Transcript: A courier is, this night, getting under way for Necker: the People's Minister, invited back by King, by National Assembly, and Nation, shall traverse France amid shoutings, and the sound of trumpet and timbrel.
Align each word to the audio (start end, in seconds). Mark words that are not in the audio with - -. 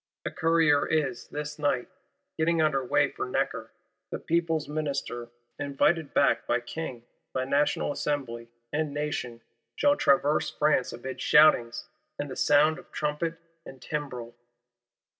A 0.25 0.31
courier 0.31 0.87
is, 0.87 1.27
this 1.27 1.59
night, 1.59 1.87
getting 2.35 2.59
under 2.59 2.83
way 2.83 3.11
for 3.11 3.27
Necker: 3.27 3.71
the 4.09 4.17
People's 4.17 4.67
Minister, 4.67 5.29
invited 5.59 6.11
back 6.11 6.47
by 6.47 6.59
King, 6.59 7.03
by 7.33 7.45
National 7.45 7.91
Assembly, 7.91 8.49
and 8.73 8.95
Nation, 8.95 9.41
shall 9.75 9.95
traverse 9.95 10.49
France 10.49 10.91
amid 10.91 11.21
shoutings, 11.21 11.87
and 12.17 12.31
the 12.31 12.35
sound 12.35 12.79
of 12.79 12.91
trumpet 12.91 13.35
and 13.63 13.79
timbrel. 13.79 14.33